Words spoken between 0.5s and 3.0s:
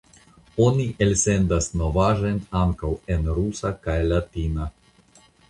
Oni elsendas novaĵojn ankaŭ